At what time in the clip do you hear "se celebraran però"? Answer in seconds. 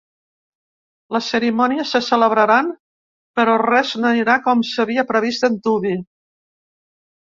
1.97-3.61